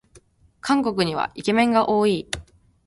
[0.61, 2.27] 韓国にはイケメンが多い